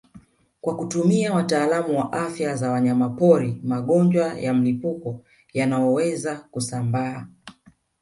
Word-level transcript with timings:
Kwa 0.61 0.75
kutumia 0.75 1.33
watalaamu 1.33 2.01
afya 2.03 2.55
za 2.55 2.71
wanyamapori 2.71 3.61
magonjwa 3.63 4.25
ya 4.39 4.53
mlipuko 4.53 5.21
yanayoweza 5.53 6.35
kusambaa 6.51 7.27